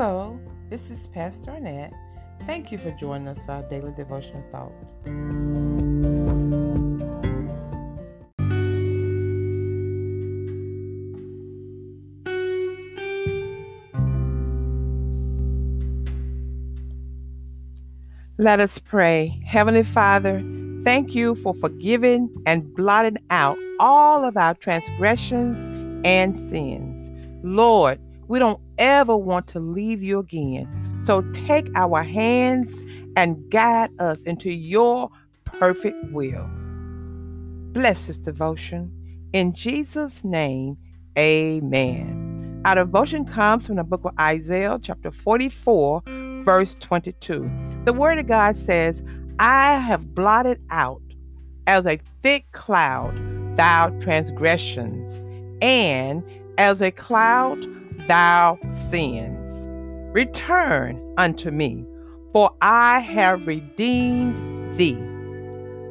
Hello, 0.00 0.38
this 0.70 0.92
is 0.92 1.08
Pastor 1.08 1.50
Annette. 1.50 1.92
Thank 2.46 2.70
you 2.70 2.78
for 2.78 2.92
joining 2.92 3.26
us 3.26 3.42
for 3.42 3.50
our 3.50 3.62
daily 3.64 3.90
devotional 3.96 4.44
thought. 4.52 4.70
Let 18.38 18.60
us 18.60 18.78
pray. 18.78 19.42
Heavenly 19.44 19.82
Father, 19.82 20.40
thank 20.84 21.16
you 21.16 21.34
for 21.34 21.54
forgiving 21.54 22.30
and 22.46 22.72
blotting 22.76 23.18
out 23.30 23.58
all 23.80 24.24
of 24.24 24.36
our 24.36 24.54
transgressions 24.54 25.58
and 26.06 26.48
sins. 26.50 27.42
Lord, 27.42 27.98
we 28.28 28.38
don't 28.38 28.60
ever 28.78 29.16
want 29.16 29.46
to 29.48 29.60
leave 29.60 30.02
you 30.02 30.18
again. 30.18 30.98
So 31.00 31.22
take 31.46 31.68
our 31.74 32.02
hands 32.02 32.72
and 33.16 33.50
guide 33.50 33.90
us 33.98 34.18
into 34.24 34.50
your 34.50 35.10
perfect 35.44 35.96
will. 36.12 36.48
Bless 37.72 38.06
this 38.06 38.18
devotion. 38.18 38.92
In 39.32 39.52
Jesus' 39.54 40.22
name, 40.22 40.76
amen. 41.18 42.62
Our 42.64 42.76
devotion 42.76 43.24
comes 43.24 43.66
from 43.66 43.76
the 43.76 43.84
book 43.84 44.04
of 44.04 44.12
Isaiah, 44.18 44.78
chapter 44.82 45.10
44, 45.10 46.02
verse 46.44 46.76
22. 46.80 47.50
The 47.84 47.92
word 47.92 48.18
of 48.18 48.26
God 48.26 48.56
says, 48.64 49.02
I 49.38 49.76
have 49.76 50.14
blotted 50.14 50.60
out 50.70 51.02
as 51.66 51.86
a 51.86 51.98
thick 52.22 52.50
cloud 52.52 53.14
thy 53.56 53.90
transgressions, 54.00 55.24
and 55.60 56.22
as 56.56 56.80
a 56.80 56.90
cloud 56.90 57.64
thou 58.08 58.58
sins. 58.90 59.36
Return 60.14 61.00
unto 61.18 61.50
me, 61.50 61.84
for 62.32 62.50
I 62.60 63.00
have 63.00 63.46
redeemed 63.46 64.78
thee. 64.78 64.98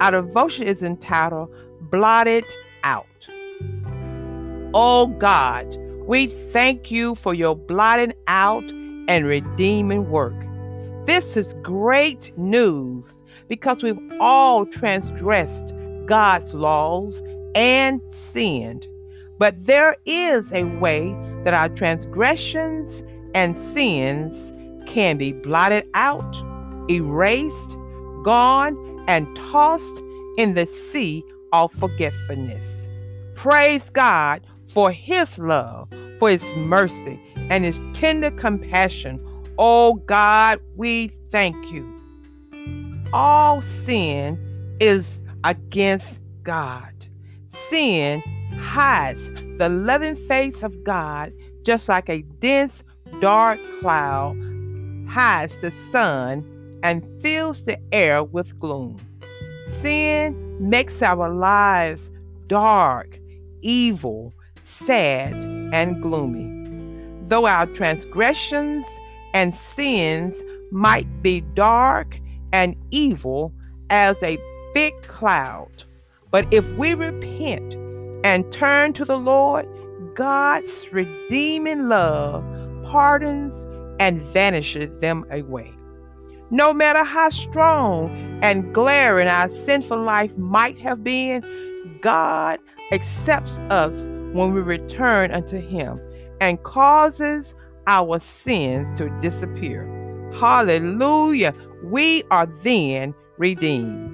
Our 0.00 0.10
devotion 0.10 0.66
is 0.66 0.82
entitled 0.82 1.50
Blotted 1.90 2.44
Out. 2.82 3.06
Oh 4.74 5.06
God, 5.06 5.76
we 6.06 6.26
thank 6.26 6.90
you 6.90 7.14
for 7.14 7.34
your 7.34 7.54
blotting 7.54 8.12
out 8.26 8.68
and 9.08 9.26
redeeming 9.26 10.10
work. 10.10 10.34
This 11.06 11.36
is 11.36 11.54
great 11.62 12.36
news 12.36 13.14
because 13.48 13.82
we've 13.82 13.98
all 14.20 14.66
transgressed 14.66 15.72
God's 16.06 16.52
laws 16.52 17.22
and 17.54 18.00
sinned. 18.32 18.86
But 19.38 19.54
there 19.66 19.96
is 20.04 20.52
a 20.52 20.64
way 20.64 21.14
that 21.46 21.54
our 21.54 21.68
transgressions 21.68 23.04
and 23.32 23.56
sins 23.72 24.34
can 24.90 25.16
be 25.16 25.30
blotted 25.30 25.86
out, 25.94 26.42
erased, 26.90 27.76
gone, 28.24 28.76
and 29.06 29.28
tossed 29.36 30.02
in 30.38 30.54
the 30.54 30.66
sea 30.90 31.22
of 31.52 31.72
forgetfulness. 31.74 32.60
Praise 33.36 33.88
God 33.90 34.44
for 34.66 34.90
His 34.90 35.38
love, 35.38 35.88
for 36.18 36.30
His 36.30 36.42
mercy, 36.56 37.20
and 37.48 37.64
His 37.64 37.80
tender 37.92 38.32
compassion. 38.32 39.24
Oh 39.56 39.94
God, 39.94 40.58
we 40.74 41.12
thank 41.30 41.54
you. 41.72 41.86
All 43.12 43.62
sin 43.62 44.36
is 44.80 45.22
against 45.44 46.18
God. 46.42 46.92
Sin 47.70 48.20
hides 48.66 49.30
the 49.58 49.68
loving 49.68 50.16
face 50.26 50.62
of 50.62 50.84
God 50.84 51.32
just 51.62 51.88
like 51.88 52.08
a 52.08 52.22
dense, 52.40 52.74
dark 53.20 53.58
cloud 53.80 54.36
hides 55.08 55.54
the 55.62 55.72
sun 55.92 56.44
and 56.82 57.02
fills 57.22 57.64
the 57.64 57.78
air 57.92 58.22
with 58.24 58.58
gloom. 58.58 58.96
Sin 59.80 60.34
makes 60.60 61.00
our 61.00 61.32
lives 61.32 62.02
dark, 62.48 63.18
evil, 63.62 64.34
sad, 64.64 65.32
and 65.72 66.02
gloomy. 66.02 66.52
Though 67.28 67.46
our 67.46 67.66
transgressions 67.66 68.84
and 69.32 69.56
sins 69.74 70.34
might 70.70 71.08
be 71.22 71.40
dark 71.54 72.18
and 72.52 72.76
evil 72.90 73.52
as 73.90 74.20
a 74.22 74.38
thick 74.74 75.02
cloud, 75.02 75.84
but 76.30 76.52
if 76.52 76.66
we 76.76 76.94
repent 76.94 77.85
and 78.24 78.50
turn 78.52 78.92
to 78.94 79.04
the 79.04 79.18
Lord, 79.18 79.66
God's 80.14 80.86
redeeming 80.92 81.88
love 81.88 82.44
pardons 82.84 83.66
and 83.98 84.20
vanishes 84.32 84.90
them 85.00 85.24
away. 85.30 85.72
No 86.50 86.72
matter 86.72 87.02
how 87.02 87.30
strong 87.30 88.10
and 88.42 88.72
glaring 88.72 89.26
our 89.26 89.50
sinful 89.64 90.02
life 90.02 90.36
might 90.36 90.78
have 90.78 91.02
been, 91.02 91.42
God 92.00 92.60
accepts 92.92 93.58
us 93.70 93.92
when 94.32 94.54
we 94.54 94.60
return 94.60 95.32
unto 95.32 95.60
Him 95.60 96.00
and 96.40 96.62
causes 96.62 97.54
our 97.86 98.20
sins 98.20 98.96
to 98.98 99.08
disappear. 99.20 99.84
Hallelujah. 100.34 101.54
We 101.82 102.22
are 102.30 102.46
then 102.62 103.14
redeemed. 103.38 104.12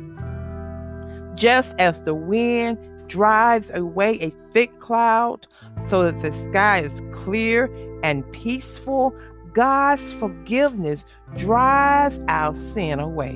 Just 1.35 1.75
as 1.79 2.03
the 2.03 2.15
wind 2.15 2.79
drives 3.13 3.71
away 3.75 4.19
a 4.21 4.33
thick 4.55 4.81
cloud 4.81 5.47
so 5.87 6.11
that 6.11 6.23
the 6.23 6.33
sky 6.51 6.81
is 6.81 7.03
clear 7.13 7.71
and 8.03 8.31
peaceful, 8.33 9.15
God's 9.53 10.15
forgiveness 10.15 11.05
drives 11.37 12.19
our 12.29 12.55
sin 12.55 12.99
away. 13.01 13.35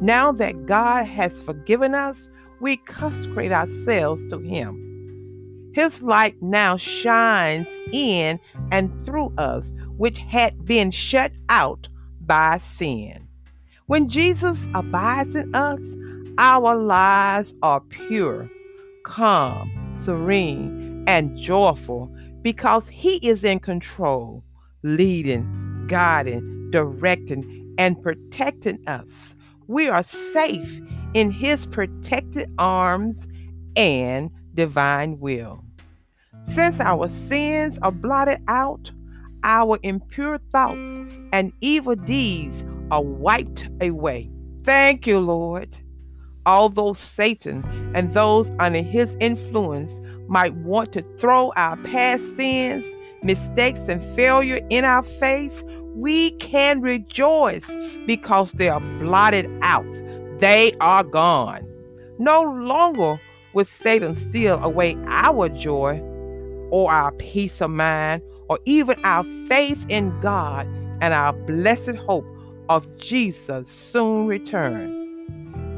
Now 0.00 0.30
that 0.32 0.66
God 0.66 1.04
has 1.06 1.42
forgiven 1.42 1.96
us, 1.96 2.28
we 2.60 2.76
consecrate 2.76 3.50
ourselves 3.50 4.24
to 4.28 4.38
Him. 4.38 4.84
His 5.74 6.00
light 6.00 6.40
now 6.40 6.76
shines 6.76 7.66
in 7.92 8.38
and 8.70 9.04
through 9.04 9.32
us, 9.36 9.72
which 9.96 10.18
had 10.18 10.64
been 10.64 10.92
shut 10.92 11.32
out 11.48 11.88
by 12.20 12.58
sin. 12.58 13.26
When 13.86 14.08
Jesus 14.08 14.58
abides 14.74 15.34
in 15.34 15.52
us, 15.56 15.80
our 16.38 16.76
lives 16.76 17.52
are 17.62 17.80
pure, 17.80 18.48
calm, 19.08 19.70
serene, 19.98 21.04
and 21.06 21.36
joyful 21.36 22.14
because 22.42 22.86
He 22.86 23.16
is 23.16 23.42
in 23.42 23.58
control, 23.58 24.44
leading, 24.82 25.86
guiding, 25.88 26.70
directing, 26.70 27.74
and 27.78 28.00
protecting 28.02 28.86
us. 28.86 29.08
We 29.66 29.88
are 29.88 30.04
safe 30.32 30.80
in 31.14 31.30
His 31.30 31.66
protected 31.66 32.52
arms 32.58 33.26
and 33.76 34.30
divine 34.54 35.18
will. 35.18 35.64
Since 36.54 36.80
our 36.80 37.08
sins 37.28 37.78
are 37.82 37.92
blotted 37.92 38.40
out, 38.48 38.90
our 39.44 39.78
impure 39.82 40.38
thoughts 40.52 40.98
and 41.32 41.52
evil 41.60 41.94
deeds 41.94 42.64
are 42.90 43.02
wiped 43.02 43.68
away. 43.80 44.30
Thank 44.62 45.06
you, 45.06 45.20
Lord. 45.20 45.68
Although 46.46 46.94
Satan 46.94 47.64
and 47.94 48.14
those 48.14 48.50
under 48.58 48.82
his 48.82 49.14
influence 49.20 49.92
might 50.28 50.54
want 50.56 50.92
to 50.92 51.02
throw 51.16 51.52
our 51.56 51.76
past 51.78 52.22
sins, 52.36 52.84
mistakes, 53.22 53.80
and 53.88 54.02
failure 54.16 54.60
in 54.70 54.84
our 54.84 55.02
face, 55.02 55.62
we 55.94 56.32
can 56.32 56.80
rejoice 56.80 57.64
because 58.06 58.52
they 58.52 58.68
are 58.68 58.80
blotted 58.80 59.50
out. 59.62 59.86
They 60.38 60.72
are 60.80 61.02
gone. 61.02 61.66
No 62.18 62.42
longer 62.42 63.20
will 63.52 63.64
Satan 63.64 64.14
steal 64.30 64.62
away 64.62 64.96
our 65.06 65.48
joy 65.48 66.00
or 66.70 66.90
our 66.92 67.12
peace 67.12 67.60
of 67.60 67.70
mind 67.70 68.22
or 68.48 68.58
even 68.64 69.02
our 69.04 69.24
faith 69.48 69.84
in 69.88 70.18
God 70.20 70.66
and 71.00 71.14
our 71.14 71.32
blessed 71.32 71.96
hope 72.06 72.26
of 72.68 72.86
Jesus' 72.98 73.66
soon 73.92 74.26
return. 74.26 75.07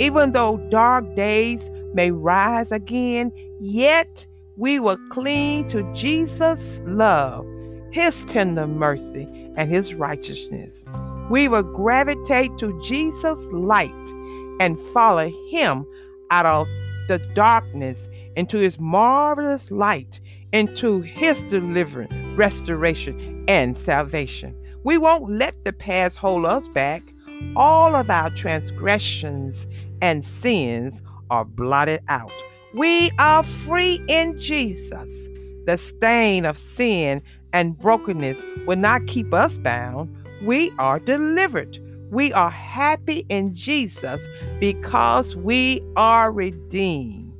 Even 0.00 0.32
though 0.32 0.56
dark 0.70 1.14
days 1.14 1.61
may 1.93 2.11
rise 2.11 2.73
again, 2.73 3.31
yet 3.61 4.26
we 4.56 4.81
will 4.81 4.97
cling 5.11 5.69
to 5.69 5.82
Jesus' 5.94 6.81
love, 6.87 7.47
His 7.93 8.14
tender 8.25 8.67
mercy, 8.67 9.29
and 9.56 9.70
His 9.70 9.93
righteousness. 9.93 10.75
We 11.29 11.49
will 11.49 11.62
gravitate 11.62 12.56
to 12.58 12.81
Jesus' 12.82 13.38
light 13.52 13.91
and 14.58 14.81
follow 14.94 15.31
Him 15.50 15.87
out 16.31 16.46
of 16.46 16.67
the 17.08 17.19
darkness 17.35 17.99
into 18.37 18.56
His 18.56 18.79
marvelous 18.81 19.70
light, 19.70 20.19
into 20.55 21.03
His 21.03 21.43
deliverance, 21.50 22.14
restoration, 22.38 23.44
and 23.49 23.76
salvation. 23.76 24.56
We 24.82 24.96
won't 24.96 25.31
let 25.31 25.62
the 25.64 25.75
past 25.75 26.17
hold 26.17 26.46
us 26.46 26.67
back. 26.69 27.03
All 27.57 27.97
of 27.97 28.11
our 28.11 28.31
transgressions 28.31 29.67
and 30.01 30.25
sins 30.43 30.95
are 31.31 31.45
blotted 31.45 32.03
out. 32.09 32.33
We 32.75 33.11
are 33.19 33.43
free 33.43 34.03
in 34.09 34.39
Jesus. 34.39 35.09
The 35.67 35.77
stain 35.77 36.47
of 36.47 36.59
sin 36.77 37.23
and 37.53 37.79
brokenness 37.79 38.39
will 38.67 38.77
not 38.77 39.07
keep 39.07 39.35
us 39.35 39.59
bound. 39.59 40.15
We 40.43 40.73
are 40.79 40.99
delivered. 40.99 41.79
We 42.11 42.33
are 42.33 42.51
happy 42.51 43.27
in 43.29 43.55
Jesus 43.55 44.21
because 44.59 45.37
we 45.37 45.83
are 45.97 46.33
redeemed. 46.33 47.33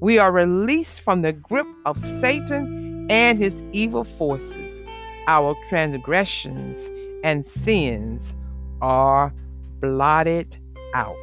We 0.00 0.18
are 0.18 0.30
released 0.30 1.00
from 1.00 1.22
the 1.22 1.32
grip 1.32 1.66
of 1.84 1.98
Satan 2.20 3.06
and 3.10 3.38
his 3.38 3.54
evil 3.72 4.04
forces. 4.04 4.86
Our 5.26 5.56
transgressions 5.68 6.78
and 7.24 7.46
sins 7.46 8.34
are 8.80 9.32
blotted 9.80 10.56
out. 10.94 11.16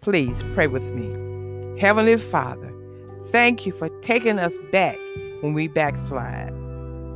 Please 0.00 0.36
pray 0.54 0.66
with 0.66 0.82
me. 0.82 1.80
Heavenly 1.80 2.16
Father, 2.16 2.72
thank 3.30 3.66
you 3.66 3.72
for 3.72 3.88
taking 4.00 4.38
us 4.38 4.52
back 4.70 4.98
when 5.40 5.54
we 5.54 5.68
backslide. 5.68 6.52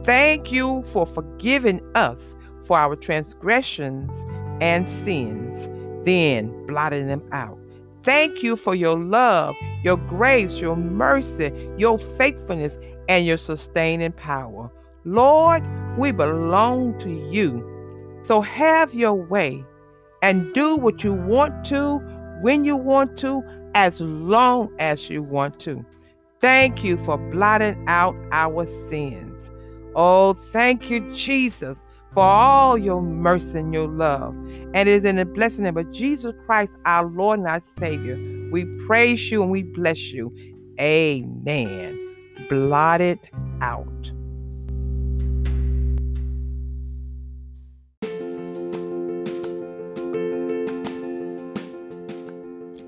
Thank 0.04 0.52
you 0.52 0.84
for 0.92 1.06
forgiving 1.06 1.80
us 1.94 2.34
for 2.66 2.78
our 2.78 2.96
transgressions 2.96 4.12
and 4.60 4.88
sins, 5.04 5.68
then 6.04 6.66
blotting 6.66 7.06
them 7.08 7.22
out. 7.32 7.58
Thank 8.02 8.42
you 8.42 8.54
for 8.56 8.74
your 8.74 8.96
love, 8.98 9.56
your 9.82 9.96
grace, 9.96 10.52
your 10.54 10.76
mercy, 10.76 11.52
your 11.76 11.98
faithfulness, 11.98 12.78
and 13.08 13.26
your 13.26 13.36
sustaining 13.36 14.12
power. 14.12 14.70
Lord, 15.04 15.64
we 15.98 16.12
belong 16.12 16.98
to 17.00 17.10
you. 17.32 17.75
So 18.26 18.40
have 18.40 18.92
your 18.92 19.14
way 19.14 19.64
and 20.22 20.52
do 20.52 20.76
what 20.76 21.04
you 21.04 21.12
want 21.12 21.64
to, 21.66 21.98
when 22.42 22.64
you 22.64 22.76
want 22.76 23.16
to, 23.18 23.42
as 23.74 24.00
long 24.00 24.74
as 24.78 25.08
you 25.08 25.22
want 25.22 25.60
to. 25.60 25.84
Thank 26.40 26.82
you 26.82 26.96
for 27.04 27.16
blotting 27.16 27.84
out 27.86 28.16
our 28.32 28.66
sins. 28.90 29.48
Oh, 29.94 30.34
thank 30.52 30.90
you, 30.90 31.14
Jesus, 31.14 31.78
for 32.12 32.22
all 32.22 32.76
your 32.76 33.00
mercy 33.00 33.58
and 33.58 33.72
your 33.72 33.88
love. 33.88 34.34
And 34.74 34.76
it 34.76 34.88
is 34.88 35.04
in 35.04 35.16
the 35.16 35.24
blessed 35.24 35.60
name 35.60 35.76
of 35.76 35.90
Jesus 35.92 36.34
Christ, 36.46 36.72
our 36.84 37.06
Lord 37.06 37.38
and 37.38 37.48
our 37.48 37.62
Savior. 37.78 38.16
We 38.50 38.64
praise 38.86 39.30
you 39.30 39.42
and 39.42 39.50
we 39.50 39.62
bless 39.62 40.00
you. 40.00 40.32
Amen. 40.80 41.98
Blotted 42.48 43.20
out. 43.60 43.86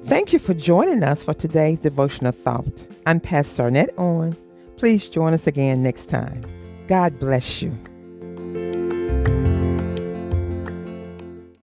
Thank 0.08 0.32
you 0.32 0.38
for 0.38 0.54
joining 0.54 1.02
us 1.02 1.22
for 1.22 1.34
today's 1.34 1.80
devotional 1.80 2.32
thought. 2.32 2.86
I'm 3.04 3.20
Pastor 3.20 3.64
Arnett 3.64 3.92
On. 3.98 4.34
Please 4.78 5.06
join 5.06 5.34
us 5.34 5.46
again 5.46 5.82
next 5.82 6.08
time. 6.08 6.42
God 6.86 7.18
bless 7.20 7.60
you. 7.60 7.78